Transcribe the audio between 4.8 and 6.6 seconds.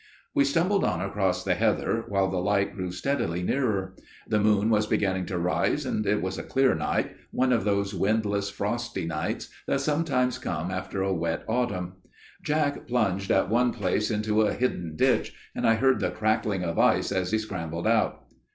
beginning to rise, and it was a